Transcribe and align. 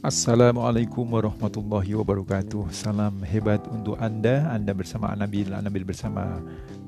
Assalamualaikum 0.00 1.04
warahmatullahi 1.12 1.92
wabarakatuh. 1.92 2.72
Salam 2.72 3.20
hebat 3.20 3.60
untuk 3.68 4.00
Anda. 4.00 4.48
Anda 4.48 4.72
bersama 4.72 5.12
Anabil 5.12 5.52
Anabil 5.52 5.84
bersama 5.84 6.40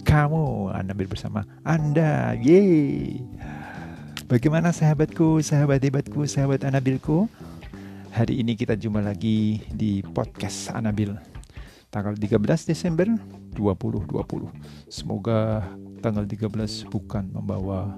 kamu. 0.08 0.72
Anabil 0.72 1.04
bersama 1.04 1.45
Anda. 1.61 2.32
Yeay. 2.40 3.20
Bagaimana 4.32 4.72
sahabatku, 4.72 5.45
sahabat 5.45 5.84
hebatku, 5.84 6.25
sahabat 6.25 6.64
Anabilku? 6.64 7.29
Hari 8.16 8.40
ini 8.40 8.56
kita 8.56 8.80
jumpa 8.80 9.04
lagi 9.04 9.60
di 9.68 10.00
podcast 10.00 10.72
Anabil. 10.72 11.12
Tanggal 11.92 12.16
13 12.16 12.40
Desember 12.64 13.04
2020 13.52 14.88
Semoga 14.88 15.60
tanggal 16.00 16.24
13 16.24 16.88
bukan 16.88 17.29
membawa 17.29 17.92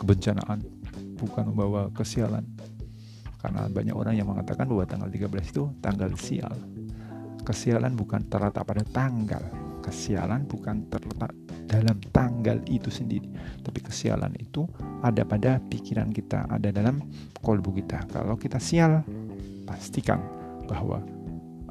kebencanaan 0.00 0.64
Bukan 1.20 1.52
membawa 1.52 1.92
kesialan 1.92 2.48
karena 3.38 3.70
banyak 3.70 3.94
orang 3.94 4.14
yang 4.18 4.26
mengatakan 4.26 4.66
bahwa 4.66 4.84
tanggal 4.84 5.08
13 5.10 5.54
itu 5.54 5.64
tanggal 5.78 6.10
sial. 6.18 6.54
Kesialan 7.46 7.94
bukan 7.94 8.26
terletak 8.26 8.66
pada 8.66 8.82
tanggal. 8.84 9.40
Kesialan 9.80 10.44
bukan 10.44 10.90
terletak 10.90 11.32
dalam 11.70 11.96
tanggal 12.10 12.58
itu 12.66 12.90
sendiri. 12.90 13.30
Tapi 13.62 13.78
kesialan 13.80 14.34
itu 14.36 14.66
ada 15.00 15.22
pada 15.22 15.62
pikiran 15.62 16.10
kita, 16.10 16.50
ada 16.50 16.68
dalam 16.74 16.98
kolbu 17.40 17.78
kita. 17.78 18.04
Kalau 18.10 18.34
kita 18.34 18.58
sial, 18.58 19.06
pastikan 19.64 20.18
bahwa 20.66 21.00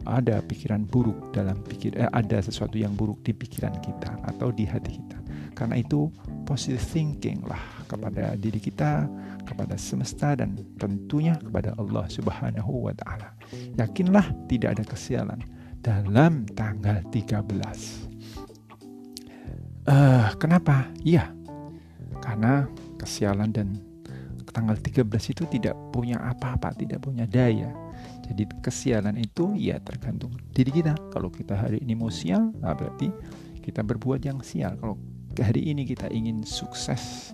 ada 0.08 0.40
pikiran 0.40 0.88
buruk 0.88 1.36
dalam 1.36 1.60
pikir 1.68 2.00
eh, 2.00 2.08
ada 2.16 2.40
sesuatu 2.40 2.80
yang 2.80 2.96
buruk 2.96 3.20
di 3.28 3.36
pikiran 3.36 3.76
kita 3.84 4.24
atau 4.24 4.56
di 4.56 4.64
hati 4.64 4.96
kita. 4.96 5.17
Karena 5.58 5.82
itu 5.82 6.14
positive 6.46 6.86
thinking 6.86 7.42
lah 7.50 7.58
kepada 7.90 8.38
diri 8.38 8.62
kita, 8.62 9.10
kepada 9.42 9.74
semesta 9.74 10.38
dan 10.38 10.54
tentunya 10.78 11.34
kepada 11.42 11.74
Allah 11.82 12.06
Subhanahu 12.06 12.86
wa 12.86 12.94
taala. 12.94 13.34
Yakinlah 13.74 14.30
tidak 14.46 14.78
ada 14.78 14.84
kesialan 14.86 15.42
dalam 15.82 16.46
tanggal 16.54 17.02
13. 17.10 17.42
Uh, 19.88 20.30
kenapa? 20.38 20.86
Iya. 21.02 21.34
Karena 22.22 22.70
kesialan 23.02 23.50
dan 23.50 23.82
tanggal 24.54 24.78
13 24.78 25.08
itu 25.34 25.44
tidak 25.48 25.74
punya 25.90 26.22
apa-apa, 26.22 26.76
tidak 26.78 27.02
punya 27.02 27.26
daya. 27.26 27.74
Jadi 28.28 28.46
kesialan 28.60 29.16
itu 29.16 29.56
ya 29.56 29.80
tergantung 29.80 30.36
diri 30.52 30.70
kita. 30.70 30.94
Kalau 31.10 31.32
kita 31.32 31.56
hari 31.56 31.80
ini 31.80 31.96
mau 31.96 32.12
sial, 32.12 32.52
nah 32.60 32.76
berarti 32.76 33.08
kita 33.64 33.80
berbuat 33.82 34.20
yang 34.28 34.44
sial. 34.44 34.76
Kalau 34.76 35.00
hari 35.42 35.70
ini 35.70 35.86
kita 35.86 36.10
ingin 36.10 36.42
sukses, 36.42 37.34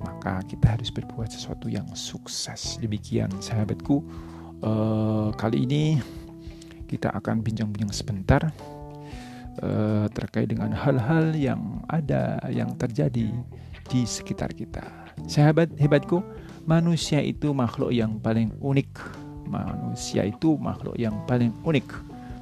maka 0.00 0.40
kita 0.48 0.76
harus 0.76 0.88
berbuat 0.92 1.32
sesuatu 1.32 1.68
yang 1.68 1.86
sukses. 1.92 2.76
Demikian 2.80 3.30
sahabatku, 3.40 4.04
uh, 4.64 5.28
kali 5.36 5.64
ini 5.68 5.98
kita 6.88 7.12
akan 7.12 7.40
bincang-bincang 7.40 7.92
sebentar 7.92 8.42
uh, 9.60 10.06
terkait 10.12 10.48
dengan 10.48 10.72
hal-hal 10.72 11.32
yang 11.36 11.84
ada 11.88 12.40
yang 12.48 12.72
terjadi 12.76 13.28
di 13.88 14.00
sekitar 14.04 14.52
kita. 14.56 14.84
Sahabat 15.28 15.72
hebatku, 15.78 16.24
manusia 16.64 17.20
itu 17.22 17.52
makhluk 17.54 17.92
yang 17.94 18.18
paling 18.20 18.50
unik. 18.60 18.90
Manusia 19.44 20.24
itu 20.24 20.56
makhluk 20.56 20.96
yang 20.96 21.14
paling 21.28 21.52
unik. 21.62 21.86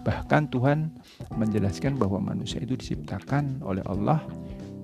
Bahkan 0.03 0.51
Tuhan 0.51 0.91
menjelaskan 1.35 1.95
bahwa 1.95 2.19
manusia 2.19 2.59
itu 2.59 2.75
diciptakan 2.75 3.63
oleh 3.63 3.83
Allah 3.87 4.23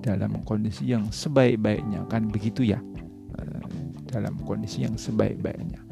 dalam 0.09 0.41
kondisi 0.41 0.89
yang 0.89 1.05
sebaik-baiknya. 1.13 2.09
Kan 2.09 2.33
begitu 2.33 2.65
ya? 2.65 2.81
Eh, 3.37 3.63
dalam 4.09 4.41
kondisi 4.41 4.81
yang 4.81 4.97
sebaik-baiknya. 4.97 5.85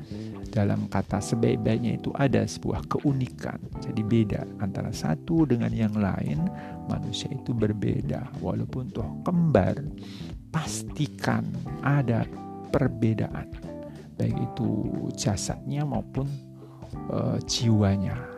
Dalam 0.49 0.89
kata 0.89 1.21
sebaik-baiknya 1.21 2.01
itu 2.01 2.09
ada 2.17 2.41
sebuah 2.41 2.89
keunikan. 2.89 3.61
Jadi 3.83 4.01
beda 4.01 4.41
antara 4.57 4.89
satu 4.89 5.45
dengan 5.45 5.69
yang 5.69 5.93
lain 5.93 6.49
manusia 6.89 7.29
itu 7.29 7.53
berbeda. 7.53 8.41
Walaupun 8.41 8.89
toh 8.89 9.21
kembar 9.21 9.77
pastikan 10.49 11.45
ada 11.85 12.25
perbedaan. 12.73 13.53
Baik 14.17 14.33
itu 14.33 14.69
jasadnya 15.13 15.85
maupun 15.85 16.25
uh, 17.13 17.37
jiwanya 17.45 18.36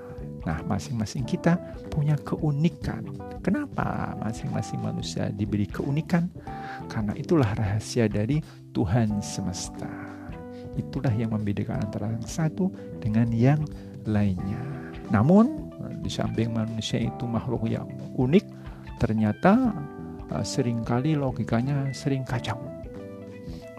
Nah, 0.49 0.65
masing-masing 0.65 1.29
kita 1.29 1.61
punya 1.93 2.17
keunikan. 2.25 3.05
Kenapa 3.45 4.17
masing-masing 4.17 4.81
manusia 4.81 5.29
diberi 5.29 5.69
keunikan? 5.69 6.25
Karena 6.89 7.13
itulah 7.13 7.53
rahasia 7.53 8.09
dari 8.09 8.41
Tuhan 8.73 9.21
semesta. 9.21 9.85
Itulah 10.73 11.13
yang 11.13 11.37
membedakan 11.37 11.85
antara 11.85 12.09
yang 12.09 12.25
satu 12.25 12.73
dengan 12.97 13.29
yang 13.29 13.61
lainnya. 14.09 14.57
Namun, 15.13 15.69
di 16.01 16.09
samping 16.09 16.49
manusia 16.49 16.97
itu 16.97 17.29
makhluk 17.29 17.69
yang 17.69 17.85
unik, 18.17 18.45
ternyata 18.97 19.69
uh, 20.33 20.41
sering 20.41 20.81
kali 20.81 21.13
logikanya 21.13 21.93
sering 21.93 22.25
kacau. 22.25 22.57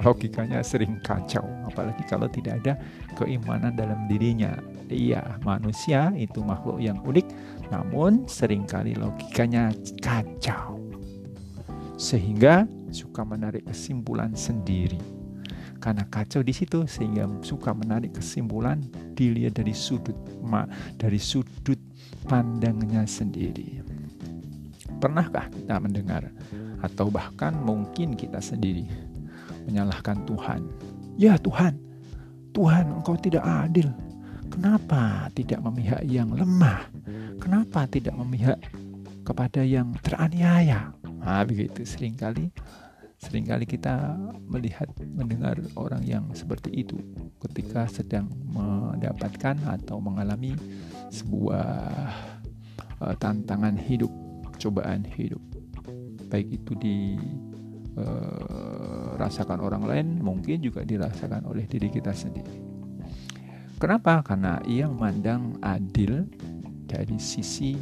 Logikanya 0.07 0.63
sering 0.63 1.03
kacau, 1.03 1.45
apalagi 1.67 2.07
kalau 2.07 2.31
tidak 2.31 2.63
ada 2.63 2.79
keimanan 3.19 3.75
dalam 3.75 4.07
dirinya 4.07 4.55
Iya, 4.91 5.39
manusia 5.47 6.11
itu 6.19 6.43
makhluk 6.43 6.83
yang 6.83 6.99
unik, 7.07 7.27
namun 7.71 8.27
sering 8.27 8.67
kali 8.67 8.99
logikanya 8.99 9.71
kacau. 10.03 10.83
Sehingga 11.95 12.67
suka 12.91 13.23
menarik 13.23 13.71
kesimpulan 13.71 14.35
sendiri. 14.35 14.99
Karena 15.81 16.05
kacau 16.11 16.45
di 16.45 16.53
situ 16.53 16.85
sehingga 16.85 17.25
suka 17.41 17.73
menarik 17.73 18.19
kesimpulan 18.19 18.85
dilihat 19.17 19.57
dari 19.57 19.73
sudut 19.73 20.19
ma, 20.45 20.69
dari 21.01 21.17
sudut 21.17 21.79
pandangnya 22.29 23.09
sendiri. 23.09 23.81
Pernahkah 25.01 25.49
kita 25.49 25.81
mendengar 25.81 26.29
atau 26.85 27.09
bahkan 27.09 27.57
mungkin 27.57 28.13
kita 28.13 28.45
sendiri 28.45 28.85
menyalahkan 29.65 30.21
Tuhan? 30.29 30.69
Ya 31.17 31.41
Tuhan, 31.41 31.81
Tuhan 32.53 33.01
engkau 33.01 33.17
tidak 33.17 33.47
adil 33.47 33.89
Kenapa 34.51 35.31
tidak 35.33 35.63
memihak 35.63 36.03
yang 36.05 36.35
lemah? 36.35 36.91
Kenapa 37.41 37.87
tidak 37.87 38.19
memihak 38.19 38.59
kepada 39.25 39.63
yang 39.63 39.95
teraniaya? 40.03 40.93
Nah, 41.23 41.43
begitu 41.47 41.87
sering 41.87 42.19
kali 42.19 42.51
sering 43.21 43.45
kali 43.45 43.69
kita 43.69 44.17
melihat 44.49 44.89
mendengar 45.05 45.61
orang 45.77 46.01
yang 46.09 46.25
seperti 46.33 46.73
itu 46.73 46.97
ketika 47.45 47.85
sedang 47.85 48.33
mendapatkan 48.49 49.61
atau 49.69 50.01
mengalami 50.01 50.57
sebuah 51.13 51.69
uh, 53.05 53.15
tantangan 53.21 53.77
hidup, 53.77 54.09
cobaan 54.57 55.05
hidup. 55.05 55.45
Baik 56.33 56.65
itu 56.65 56.73
dirasakan 58.01 59.59
uh, 59.61 59.67
orang 59.69 59.85
lain, 59.85 60.25
mungkin 60.25 60.65
juga 60.65 60.81
dirasakan 60.81 61.45
oleh 61.45 61.69
diri 61.69 61.93
kita 61.93 62.17
sendiri. 62.17 62.80
Kenapa? 63.81 64.21
Karena 64.21 64.61
ia 64.69 64.85
memandang 64.85 65.57
adil 65.65 66.29
dari 66.85 67.17
sisi 67.17 67.73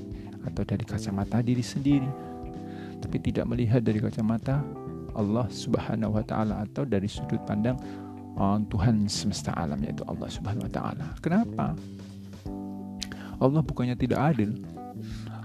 atau 0.47 0.63
dari 0.63 0.87
kacamata 0.87 1.43
diri 1.43 1.59
sendiri, 1.59 2.07
tapi 3.03 3.19
tidak 3.19 3.51
melihat 3.51 3.83
dari 3.83 3.99
kacamata 3.99 4.63
Allah 5.19 5.51
Subhanahu 5.51 6.15
wa 6.15 6.23
taala 6.23 6.63
atau 6.63 6.87
dari 6.87 7.11
sudut 7.11 7.43
pandang 7.43 7.75
oh, 8.39 8.63
Tuhan 8.71 9.11
semesta 9.11 9.51
alam 9.59 9.83
yaitu 9.83 10.07
Allah 10.07 10.31
Subhanahu 10.31 10.71
wa 10.71 10.73
taala. 10.73 11.07
Kenapa? 11.19 11.75
Allah 13.43 13.63
bukannya 13.67 13.99
tidak 13.99 14.23
adil. 14.23 14.55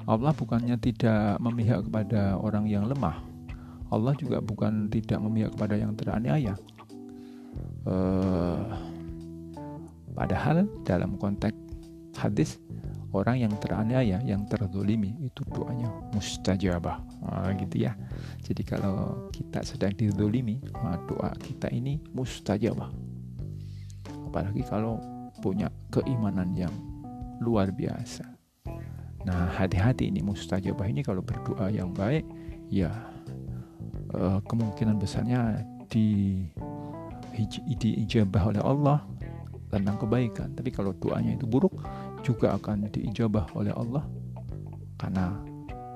Allah 0.05 0.37
bukannya 0.37 0.77
tidak 0.77 1.41
memihak 1.41 1.89
kepada 1.89 2.37
orang 2.37 2.69
yang 2.69 2.85
lemah. 2.85 3.25
Allah 3.89 4.13
juga 4.21 4.37
bukan 4.37 4.85
tidak 4.93 5.17
memihak 5.17 5.57
kepada 5.57 5.81
yang 5.81 5.97
teraniaya. 5.97 6.53
Uh, 7.89 8.92
Padahal 10.13 10.69
dalam 10.85 11.17
konteks 11.17 11.57
hadis 12.17 12.61
orang 13.13 13.45
yang 13.45 13.53
teraniaya, 13.61 14.21
yang 14.25 14.45
terzolimi 14.49 15.13
itu 15.21 15.45
doanya 15.53 15.89
mustajabah, 16.13 16.97
nah, 17.21 17.49
gitu 17.57 17.85
ya. 17.85 17.93
Jadi 18.41 18.61
kalau 18.65 19.29
kita 19.29 19.61
sedang 19.61 19.93
dizolimi, 19.93 20.61
nah, 20.73 20.97
doa 21.05 21.29
kita 21.37 21.69
ini 21.69 22.01
mustajabah. 22.13 22.89
Apalagi 24.29 24.65
kalau 24.65 24.97
punya 25.41 25.69
keimanan 25.93 26.53
yang 26.57 26.73
luar 27.37 27.69
biasa. 27.69 28.25
Nah 29.23 29.47
hati-hati 29.55 30.09
ini 30.09 30.19
mustajabah 30.25 30.89
ini 30.89 31.05
kalau 31.05 31.21
berdoa 31.21 31.69
yang 31.69 31.93
baik, 31.93 32.25
ya 32.67 32.91
eh, 34.13 34.39
kemungkinan 34.49 34.97
besarnya 34.97 35.63
di 35.87 36.41
diijabah 37.77 38.53
oleh 38.53 38.61
Allah 38.61 39.01
tentang 39.73 39.97
kebaikan. 39.97 40.53
Tapi 40.53 40.69
kalau 40.69 40.93
doanya 40.93 41.33
itu 41.33 41.49
buruk, 41.49 41.73
juga 42.21 42.53
akan 42.53 42.93
diijabah 42.93 43.49
oleh 43.57 43.73
Allah 43.73 44.05
karena 45.01 45.35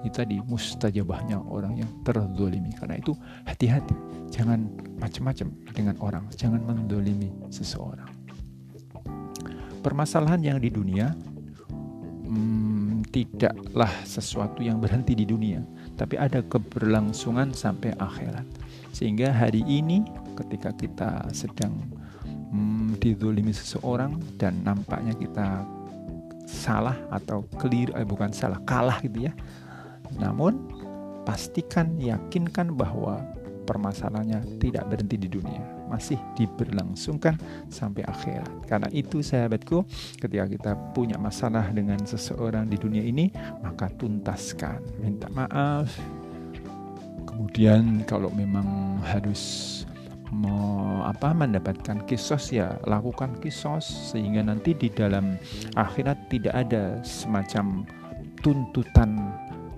itu 0.03 0.13
tadi 0.13 0.37
mustajabahnya 0.41 1.41
orang 1.47 1.79
yang 1.79 1.91
terzolimi. 2.01 2.73
Karena 2.73 2.97
itu 2.97 3.13
hati-hati, 3.45 3.93
jangan 4.33 4.67
macam-macam 4.97 5.47
dengan 5.71 5.95
orang, 6.01 6.23
jangan 6.33 6.61
mendolimi 6.65 7.29
seseorang. 7.53 8.09
permasalahan 9.77 10.43
yang 10.43 10.59
di 10.59 10.67
dunia 10.67 11.15
hmm, 12.27 13.07
tidaklah 13.07 13.87
sesuatu 14.03 14.59
yang 14.59 14.83
berhenti 14.83 15.15
di 15.15 15.23
dunia, 15.23 15.63
tapi 15.95 16.19
ada 16.19 16.43
keberlangsungan 16.43 17.55
sampai 17.55 17.95
akhirat. 17.95 18.43
Sehingga 18.91 19.31
hari 19.31 19.63
ini 19.63 20.03
ketika 20.35 20.75
kita 20.75 21.31
sedang 21.31 21.79
didolimi 22.95 23.51
seseorang 23.51 24.15
dan 24.39 24.63
nampaknya 24.63 25.11
kita 25.17 25.67
salah 26.47 26.95
atau 27.11 27.43
clear, 27.59 27.91
eh, 27.99 28.07
bukan 28.07 28.31
salah, 28.31 28.63
kalah 28.63 29.03
gitu 29.03 29.27
ya. 29.27 29.33
Namun 30.15 30.71
pastikan, 31.27 31.99
yakinkan 31.99 32.71
bahwa 32.71 33.19
permasalahannya 33.67 34.63
tidak 34.63 34.87
berhenti 34.87 35.19
di 35.19 35.27
dunia, 35.27 35.59
masih 35.91 36.15
diberlangsungkan 36.39 37.35
sampai 37.67 38.07
akhirat. 38.07 38.47
Karena 38.63 38.87
itu 38.95 39.19
sahabatku, 39.19 39.83
ketika 40.23 40.47
kita 40.47 40.71
punya 40.95 41.19
masalah 41.19 41.67
dengan 41.75 41.99
seseorang 42.07 42.71
di 42.71 42.79
dunia 42.79 43.03
ini, 43.03 43.27
maka 43.59 43.91
tuntaskan, 43.91 44.79
minta 45.03 45.27
maaf. 45.35 45.91
Kemudian 47.27 48.07
kalau 48.07 48.31
memang 48.31 48.97
harus 49.03 49.83
mau 50.31 51.03
apa 51.07 51.31
mendapatkan 51.31 52.03
kisos 52.03 52.51
ya 52.51 52.75
lakukan 52.83 53.39
kisos 53.39 54.11
sehingga 54.11 54.43
nanti 54.43 54.75
di 54.75 54.91
dalam 54.91 55.39
akhirat 55.79 56.27
tidak 56.27 56.67
ada 56.67 56.99
semacam 57.03 57.87
tuntutan 58.43 59.31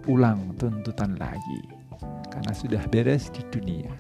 ulang 0.10 0.58
tuntutan 0.58 1.14
lagi 1.22 1.80
karena 2.30 2.54
sudah 2.56 2.84
beres 2.88 3.28
di 3.34 3.44
dunia. 3.52 3.92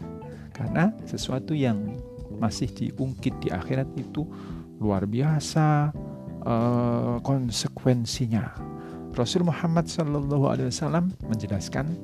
Karena 0.54 0.92
sesuatu 1.04 1.52
yang 1.52 2.00
masih 2.40 2.72
diungkit 2.72 3.36
di 3.44 3.50
akhirat 3.52 3.90
itu 4.00 4.24
luar 4.80 5.04
biasa 5.04 5.92
uh, 6.48 7.18
konsekuensinya. 7.20 8.56
Rasul 9.18 9.44
Muhammad 9.44 9.92
Shallallahu 9.92 10.46
Alaihi 10.48 10.72
Wasallam 10.72 11.12
menjelaskan 11.28 12.00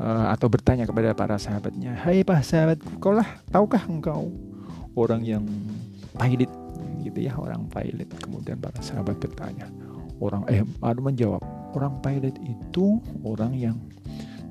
uh, 0.00 0.32
atau 0.32 0.48
bertanya 0.48 0.88
kepada 0.88 1.12
para 1.12 1.36
sahabatnya, 1.36 1.94
Hai 2.00 2.24
para 2.24 2.40
sahabatku, 2.40 2.96
kau 2.98 3.12
lah 3.12 3.28
tahukah 3.52 3.84
engkau 3.86 4.32
orang 4.96 5.22
yang 5.22 5.44
pilot 6.16 6.50
gitu 7.04 7.20
ya 7.22 7.32
orang 7.38 7.64
pilot 7.70 8.10
kemudian 8.20 8.60
para 8.60 8.76
sahabat 8.84 9.16
bertanya 9.16 9.64
orang 10.20 10.44
eh 10.52 10.60
ada 10.84 11.00
menjawab 11.00 11.40
orang 11.72 11.96
pilot 12.02 12.36
itu 12.44 13.00
orang 13.24 13.56
yang 13.56 13.76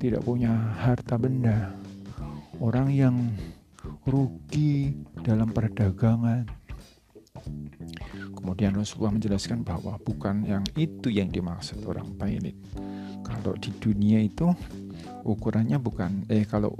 tidak 0.00 0.24
punya 0.24 0.48
harta 0.80 1.20
benda, 1.20 1.76
orang 2.56 2.88
yang 2.88 3.16
rugi 4.08 4.96
dalam 5.20 5.52
perdagangan. 5.52 6.48
Kemudian 8.32 8.72
Rasulullah 8.72 9.20
menjelaskan 9.20 9.60
bahwa 9.60 10.00
bukan 10.00 10.48
yang 10.48 10.64
itu 10.80 11.12
yang 11.12 11.28
dimaksud 11.28 11.84
orang 11.84 12.16
pailit. 12.16 12.56
Kalau 13.20 13.52
di 13.60 13.70
dunia 13.76 14.24
itu 14.24 14.48
ukurannya 15.24 15.76
bukan 15.76 16.26
eh 16.28 16.44
kalau 16.48 16.72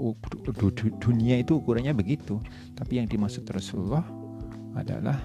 dunia 1.01 1.41
itu 1.41 1.57
ukurannya 1.61 1.93
begitu, 1.93 2.41
tapi 2.73 2.97
yang 3.01 3.07
dimaksud 3.07 3.45
Rasulullah 3.49 4.03
adalah 4.75 5.19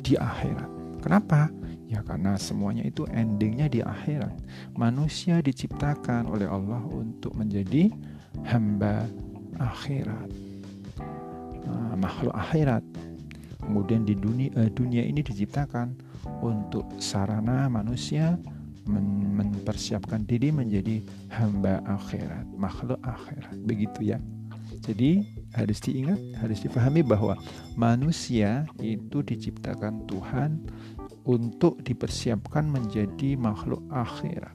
di 0.00 0.18
akhirat. 0.18 0.70
Kenapa? 1.00 1.52
Ya 1.84 2.00
karena 2.00 2.34
semuanya 2.40 2.82
itu 2.84 3.04
endingnya 3.12 3.68
di 3.68 3.84
akhirat. 3.84 4.32
Manusia 4.74 5.44
diciptakan 5.44 6.26
oleh 6.26 6.48
Allah 6.48 6.80
untuk 6.88 7.36
menjadi 7.36 7.92
hamba 8.48 9.04
akhirat. 9.60 10.28
Nah, 11.64 11.94
makhluk 11.96 12.34
akhirat. 12.34 12.82
Kemudian 13.64 14.04
di 14.04 14.12
dunia, 14.12 14.52
eh, 14.60 14.68
dunia 14.72 15.04
ini 15.04 15.24
diciptakan 15.24 15.96
untuk 16.44 16.84
sarana 17.00 17.68
manusia 17.72 18.36
men 18.84 19.34
mempersiapkan 19.34 20.28
diri 20.28 20.52
menjadi 20.52 21.00
hamba 21.32 21.80
akhirat, 21.88 22.44
makhluk 22.54 23.00
akhirat. 23.02 23.56
Begitu 23.64 24.14
ya. 24.14 24.18
Jadi 24.84 25.24
harus 25.56 25.80
diingat, 25.80 26.20
harus 26.44 26.60
dipahami 26.60 27.00
bahwa 27.00 27.40
manusia 27.72 28.68
itu 28.84 29.24
diciptakan 29.24 30.04
Tuhan 30.04 30.60
untuk 31.24 31.80
dipersiapkan 31.80 32.68
menjadi 32.68 33.40
makhluk 33.40 33.80
akhirat. 33.88 34.52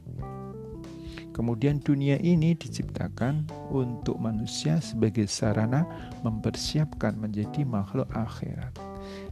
Kemudian 1.34 1.80
dunia 1.80 2.20
ini 2.20 2.52
diciptakan 2.52 3.48
untuk 3.72 4.20
manusia 4.20 4.84
sebagai 4.84 5.24
sarana 5.26 5.88
mempersiapkan 6.22 7.16
menjadi 7.16 7.64
makhluk 7.64 8.12
akhirat. 8.12 8.89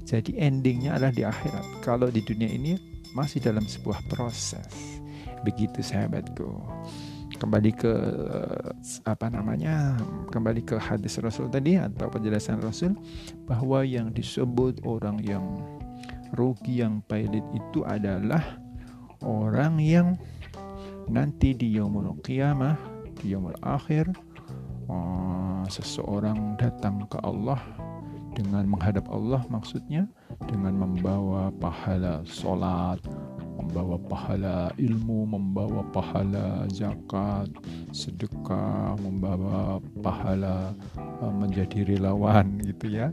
Jadi 0.07 0.39
endingnya 0.39 0.95
adalah 0.95 1.11
di 1.11 1.27
akhirat. 1.27 1.83
Kalau 1.83 2.07
di 2.07 2.23
dunia 2.23 2.47
ini 2.47 2.79
masih 3.11 3.43
dalam 3.43 3.67
sebuah 3.67 3.99
proses. 4.07 5.03
Begitu 5.43 5.83
sahabatku. 5.83 6.47
Kembali 7.35 7.75
ke 7.75 7.91
apa 9.03 9.27
namanya? 9.27 9.99
Kembali 10.31 10.63
ke 10.63 10.79
hadis 10.79 11.19
Rasul 11.19 11.51
tadi 11.51 11.75
atau 11.75 12.07
penjelasan 12.07 12.63
Rasul 12.63 12.95
bahwa 13.43 13.83
yang 13.83 14.15
disebut 14.15 14.79
orang 14.87 15.19
yang 15.27 15.43
rugi 16.31 16.79
yang 16.79 17.03
pahit 17.03 17.43
itu 17.51 17.83
adalah 17.83 18.41
orang 19.21 19.75
yang 19.83 20.07
nanti 21.11 21.55
di 21.55 21.75
yaumul 21.75 22.15
qiyamah 22.23 22.75
di 23.19 23.31
yaumul 23.31 23.55
akhir 23.63 24.11
uh, 24.91 25.63
seseorang 25.71 26.59
datang 26.59 27.07
ke 27.07 27.15
Allah 27.23 27.59
dengan 28.37 28.69
menghadap 28.69 29.09
Allah 29.09 29.41
maksudnya 29.49 30.05
dengan 30.45 30.77
membawa 30.77 31.49
pahala 31.57 32.21
solat 32.29 33.01
membawa 33.57 33.97
pahala 33.97 34.69
ilmu 34.77 35.25
membawa 35.25 35.81
pahala 35.89 36.69
zakat 36.69 37.49
sedekah 37.89 38.93
membawa 39.01 39.81
pahala 40.05 40.77
uh, 41.01 41.33
menjadi 41.33 41.97
relawan 41.97 42.61
gitu 42.61 42.93
ya 42.93 43.09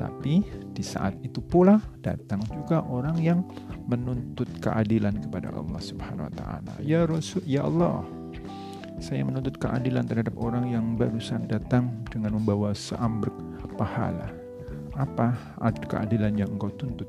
tapi 0.00 0.40
di 0.72 0.80
saat 0.80 1.12
itu 1.20 1.44
pula 1.44 1.76
datang 2.00 2.40
juga 2.48 2.80
orang 2.88 3.20
yang 3.20 3.44
menuntut 3.84 4.48
keadilan 4.64 5.20
kepada 5.20 5.52
Allah 5.52 5.80
Subhanahu 5.80 6.26
wa 6.32 6.34
taala. 6.34 6.72
Ya 6.80 7.04
Rasul, 7.04 7.44
ya 7.44 7.68
Allah, 7.68 8.00
saya 8.96 9.20
menuntut 9.22 9.60
keadilan 9.60 10.08
terhadap 10.08 10.34
orang 10.40 10.72
yang 10.72 10.96
barusan 10.96 11.44
datang 11.46 11.92
dengan 12.08 12.40
membawa 12.40 12.72
seambrek 12.72 13.36
pahala. 13.76 14.43
Apa 14.94 15.34
keadilan 15.86 16.38
yang 16.38 16.50
engkau 16.54 16.70
tuntut? 16.74 17.08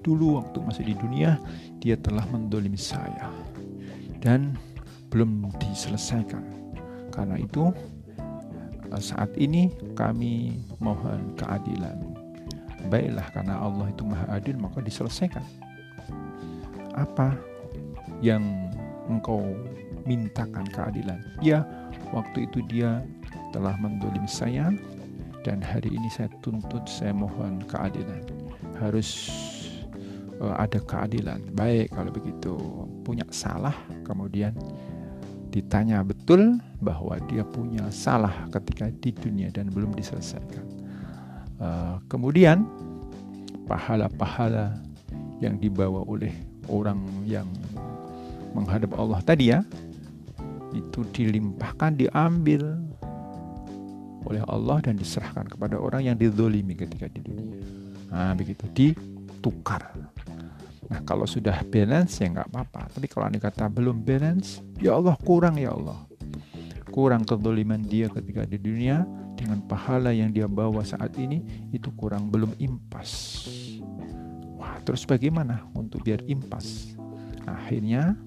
Dulu 0.00 0.40
waktu 0.40 0.58
masih 0.64 0.84
di 0.88 0.94
dunia, 0.96 1.36
dia 1.82 1.96
telah 2.00 2.24
mendolimi 2.32 2.80
saya. 2.80 3.28
Dan 4.18 4.56
belum 5.12 5.52
diselesaikan. 5.60 6.42
Karena 7.12 7.36
itu, 7.36 7.72
saat 8.96 9.36
ini 9.36 9.68
kami 9.92 10.64
mohon 10.80 11.36
keadilan 11.36 12.00
baiklah 12.88 13.26
karena 13.36 13.60
Allah 13.60 13.92
itu 13.92 14.02
maha 14.08 14.24
adil 14.40 14.56
maka 14.56 14.80
diselesaikan 14.80 15.44
apa 16.96 17.36
yang 18.24 18.72
engkau 19.12 19.44
mintakan 20.08 20.64
keadilan 20.72 21.20
ya 21.44 21.68
waktu 22.16 22.48
itu 22.48 22.64
dia 22.64 23.04
telah 23.52 23.76
mendolim 23.76 24.24
saya 24.24 24.72
dan 25.46 25.62
hari 25.62 25.90
ini 25.94 26.08
saya 26.10 26.30
tuntut 26.42 26.84
saya 26.86 27.14
mohon 27.14 27.62
keadilan. 27.66 28.22
Harus 28.78 29.30
uh, 30.42 30.54
ada 30.58 30.78
keadilan. 30.82 31.42
Baik 31.54 31.94
kalau 31.94 32.10
begitu. 32.10 32.54
Punya 33.06 33.24
salah 33.32 33.74
kemudian 34.04 34.52
ditanya 35.48 36.04
betul 36.04 36.60
bahwa 36.84 37.16
dia 37.26 37.40
punya 37.42 37.88
salah 37.88 38.46
ketika 38.52 38.92
di 39.00 39.10
dunia 39.16 39.48
dan 39.48 39.72
belum 39.72 39.96
diselesaikan. 39.96 40.66
Uh, 41.58 41.96
kemudian 42.06 42.62
pahala-pahala 43.66 44.78
yang 45.42 45.58
dibawa 45.58 46.02
oleh 46.06 46.30
orang 46.70 47.00
yang 47.24 47.48
menghadap 48.52 48.94
Allah 48.96 49.20
tadi 49.22 49.52
ya 49.52 49.60
itu 50.76 51.00
dilimpahkan 51.16 51.96
diambil 51.96 52.76
oleh 54.26 54.42
Allah 54.46 54.82
dan 54.82 54.98
diserahkan 54.98 55.46
kepada 55.46 55.78
orang 55.78 56.10
yang 56.10 56.16
didolimi 56.18 56.74
ketika 56.74 57.06
di 57.06 57.20
dunia. 57.22 57.58
Nah 58.10 58.32
begitu 58.34 58.66
ditukar. 58.72 59.94
Nah 60.88 61.00
kalau 61.04 61.28
sudah 61.28 61.62
balance 61.68 62.18
ya 62.24 62.32
nggak 62.32 62.48
apa-apa. 62.48 62.88
Tapi 62.96 63.06
kalau 63.06 63.28
anda 63.28 63.38
kata 63.38 63.68
belum 63.68 64.02
balance, 64.02 64.64
ya 64.80 64.96
Allah 64.96 65.14
kurang 65.20 65.60
ya 65.60 65.76
Allah. 65.76 66.00
Kurang 66.88 67.22
kedoliman 67.22 67.78
dia 67.84 68.08
ketika 68.08 68.42
di 68.48 68.58
dunia, 68.58 69.04
dengan 69.38 69.62
pahala 69.62 70.10
yang 70.10 70.34
dia 70.34 70.50
bawa 70.50 70.82
saat 70.82 71.14
ini 71.14 71.68
itu 71.70 71.94
kurang 71.94 72.26
belum 72.32 72.58
impas. 72.58 73.46
Wah, 74.58 74.82
terus 74.82 75.06
bagaimana 75.06 75.62
untuk 75.78 76.02
biar 76.02 76.26
impas? 76.26 76.98
Akhirnya 77.46 78.18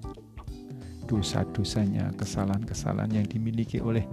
dosa-dosanya, 1.04 2.16
kesalahan-kesalahan 2.16 3.12
yang 3.20 3.26
dimiliki 3.28 3.76
oleh 3.84 4.08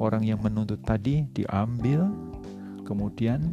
orang 0.00 0.24
yang 0.24 0.40
menuntut 0.40 0.80
tadi 0.80 1.28
diambil 1.36 2.08
kemudian 2.88 3.44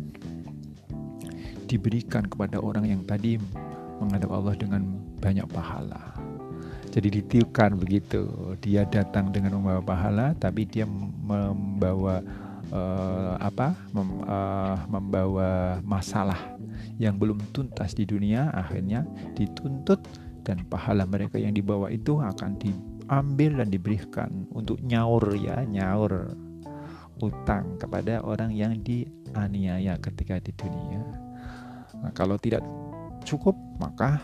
diberikan 1.68 2.24
kepada 2.26 2.58
orang 2.64 2.88
yang 2.88 3.04
tadi 3.04 3.36
menghadap 4.00 4.32
Allah 4.32 4.56
dengan 4.56 4.82
banyak 5.20 5.46
pahala. 5.52 6.16
Jadi 6.88 7.22
ditiupkan 7.22 7.76
begitu. 7.78 8.26
Dia 8.64 8.88
datang 8.88 9.30
dengan 9.30 9.60
membawa 9.60 9.84
pahala, 9.84 10.28
tapi 10.40 10.64
dia 10.66 10.88
membawa 10.88 12.24
uh, 12.72 13.36
apa? 13.38 13.76
Mem, 13.92 14.24
uh, 14.24 14.80
membawa 14.88 15.78
masalah 15.84 16.58
yang 16.98 17.20
belum 17.20 17.38
tuntas 17.52 17.94
di 17.94 18.08
dunia. 18.08 18.50
Akhirnya 18.56 19.04
dituntut 19.36 20.02
dan 20.48 20.64
pahala 20.72 21.04
mereka 21.04 21.36
yang 21.38 21.52
dibawa 21.52 21.92
itu 21.92 22.18
akan 22.18 22.56
diambil 23.08 23.64
dan 23.64 23.72
diberikan 23.72 24.32
untuk 24.52 24.84
nyaur 24.84 25.32
ya, 25.40 25.64
nyaur 25.64 26.36
utang 27.24 27.80
kepada 27.80 28.20
orang 28.20 28.52
yang 28.52 28.76
dianiaya 28.84 29.96
ketika 30.04 30.44
di 30.44 30.52
dunia. 30.52 31.00
Nah, 32.04 32.12
kalau 32.12 32.36
tidak 32.36 32.62
cukup, 33.24 33.56
maka 33.80 34.20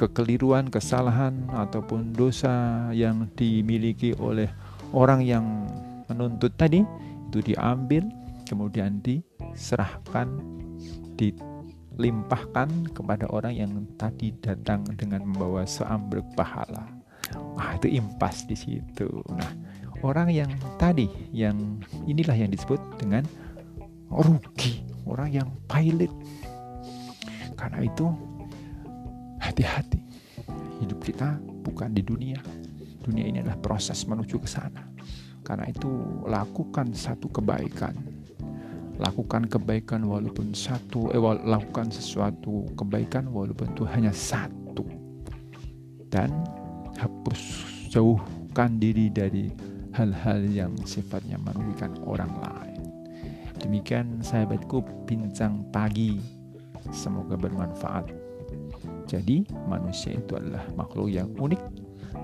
kekeliruan, 0.00 0.72
kesalahan 0.72 1.44
ataupun 1.52 2.16
dosa 2.16 2.88
yang 2.96 3.28
dimiliki 3.36 4.16
oleh 4.16 4.48
orang 4.96 5.20
yang 5.20 5.44
menuntut 6.08 6.56
tadi 6.56 6.80
itu 7.28 7.38
diambil 7.52 8.08
kemudian 8.48 9.04
diserahkan 9.04 10.40
dilimpahkan 11.96 12.92
kepada 12.96 13.28
orang 13.30 13.54
yang 13.54 13.72
tadi 14.00 14.32
datang 14.40 14.84
dengan 14.96 15.26
membawa 15.28 15.68
seambrek 15.68 16.24
pahala. 16.34 16.88
Wah, 17.56 17.76
itu 17.76 17.88
impas 17.96 18.44
di 18.48 18.56
situ. 18.56 19.08
Nah, 19.32 19.52
orang 20.04 20.28
yang 20.32 20.50
tadi 20.76 21.08
yang 21.32 21.80
inilah 22.04 22.36
yang 22.36 22.50
disebut 22.52 22.80
dengan 23.00 23.24
rugi, 24.12 24.84
orang 25.08 25.30
yang 25.32 25.48
pilot. 25.68 26.12
Karena 27.56 27.86
itu 27.86 28.06
hati-hati. 29.38 30.02
Hidup 30.82 31.00
kita 31.00 31.38
bukan 31.62 31.94
di 31.94 32.02
dunia. 32.02 32.40
Dunia 33.02 33.26
ini 33.26 33.38
adalah 33.42 33.58
proses 33.58 34.02
menuju 34.04 34.42
ke 34.42 34.48
sana. 34.50 34.82
Karena 35.42 35.66
itu 35.70 35.90
lakukan 36.26 36.94
satu 36.94 37.30
kebaikan. 37.30 38.11
Lakukan 39.02 39.50
kebaikan 39.50 40.06
walaupun 40.06 40.54
satu, 40.54 41.10
eh, 41.10 41.18
lakukan 41.42 41.90
sesuatu 41.90 42.70
kebaikan 42.78 43.26
walaupun 43.34 43.74
itu 43.74 43.82
hanya 43.90 44.14
satu. 44.14 44.86
Dan 46.06 46.30
hapus 47.02 47.66
jauhkan 47.90 48.78
diri 48.78 49.10
dari 49.10 49.50
hal-hal 49.92 50.46
yang 50.46 50.72
sifatnya 50.86 51.36
merugikan 51.42 51.92
orang 52.06 52.30
lain. 52.40 52.80
Demikian 53.58 54.22
sahabatku 54.22 54.86
bincang 55.04 55.66
pagi. 55.74 56.22
Semoga 56.90 57.34
bermanfaat. 57.34 58.10
Jadi 59.06 59.46
manusia 59.66 60.18
itu 60.18 60.34
adalah 60.34 60.62
makhluk 60.74 61.10
yang 61.12 61.30
unik, 61.38 61.62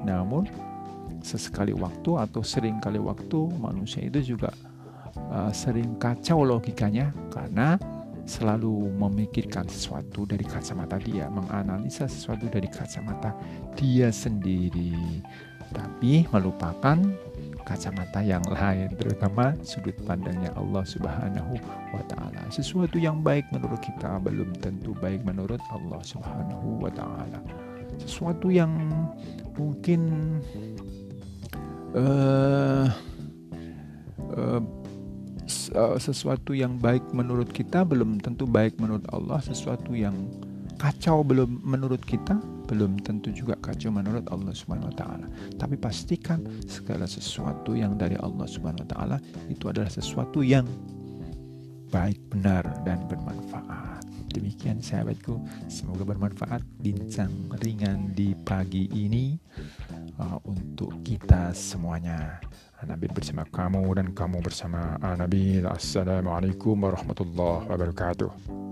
namun 0.02 0.46
sesekali 1.22 1.74
waktu 1.74 2.10
atau 2.14 2.42
sering 2.42 2.78
kali 2.78 2.98
waktu 2.98 3.38
manusia 3.58 4.06
itu 4.06 4.34
juga 4.34 4.54
uh, 5.32 5.52
sering 5.52 5.96
kacau 6.00 6.44
logikanya 6.44 7.12
karena 7.32 7.80
selalu 8.28 8.92
memikirkan 8.92 9.64
sesuatu 9.64 10.28
dari 10.28 10.44
kacamata 10.44 11.00
dia, 11.00 11.32
menganalisa 11.32 12.04
sesuatu 12.04 12.44
dari 12.52 12.68
kacamata 12.68 13.32
dia 13.72 14.12
sendiri, 14.12 15.24
tapi 15.72 16.28
melupakan 16.28 17.00
kacamata 17.64 18.24
yang 18.24 18.44
lain 18.48 18.88
terutama 18.96 19.52
sudut 19.60 19.92
pandangnya 20.08 20.48
Allah 20.56 20.84
Subhanahu 20.88 21.56
wa 21.92 22.02
taala. 22.08 22.40
Sesuatu 22.48 22.96
yang 22.96 23.20
baik 23.20 23.44
menurut 23.52 23.80
kita 23.84 24.20
belum 24.24 24.56
tentu 24.60 24.96
baik 24.96 25.20
menurut 25.24 25.60
Allah 25.72 26.00
Subhanahu 26.00 26.80
wa 26.80 26.88
taala. 26.92 27.40
Sesuatu 28.00 28.48
yang 28.48 28.72
mungkin 29.56 30.00
uh, 31.92 32.88
uh, 34.32 34.60
sesuatu 36.00 36.56
yang 36.56 36.80
baik 36.80 37.02
menurut 37.12 37.50
kita 37.52 37.84
belum 37.84 38.20
tentu 38.22 38.44
baik 38.48 38.76
menurut 38.80 39.04
Allah, 39.12 39.42
sesuatu 39.42 39.92
yang 39.92 40.14
kacau 40.78 41.26
belum 41.26 41.60
menurut 41.66 42.00
kita 42.06 42.38
belum 42.68 43.00
tentu 43.00 43.32
juga 43.32 43.56
kacau 43.58 43.88
menurut 43.88 44.28
Allah 44.28 44.52
Subhanahu 44.52 44.92
wa 44.92 44.96
taala. 44.96 45.26
Tapi 45.56 45.74
pastikan 45.80 46.44
segala 46.68 47.08
sesuatu 47.08 47.72
yang 47.74 47.96
dari 47.96 48.14
Allah 48.20 48.44
Subhanahu 48.44 48.84
wa 48.84 48.90
taala 48.92 49.16
itu 49.48 49.72
adalah 49.72 49.88
sesuatu 49.88 50.44
yang 50.44 50.68
baik, 51.88 52.20
benar 52.28 52.68
dan 52.84 53.00
bermanfaat. 53.08 54.04
Demikian 54.28 54.84
sahabatku, 54.84 55.40
semoga 55.72 56.04
bermanfaat 56.04 56.60
bincang 56.84 57.32
ringan 57.64 58.12
di 58.12 58.36
pagi 58.44 58.86
ini 58.92 59.40
uh, 60.18 60.38
untuk 60.44 61.00
kita 61.06 61.54
semuanya. 61.54 62.42
Nabi 62.78 63.10
bersama 63.10 63.42
kamu 63.42 63.90
dan 63.98 64.06
kamu 64.14 64.38
bersama 64.38 64.94
Nabi. 65.02 65.58
Assalamualaikum 65.66 66.78
warahmatullahi 66.78 67.66
wabarakatuh. 67.66 68.67